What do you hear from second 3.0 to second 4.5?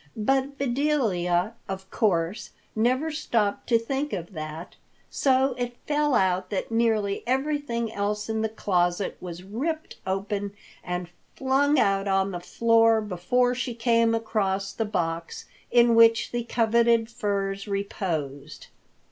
stopped to think of